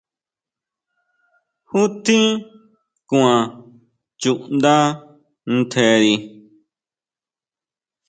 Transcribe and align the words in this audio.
¿Ju 1.69 1.81
tjín 2.03 2.25
kuan 3.09 3.39
chuʼnda 4.21 4.75
ntjeri? 5.55 6.13